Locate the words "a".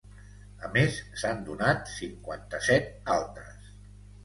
0.67-0.71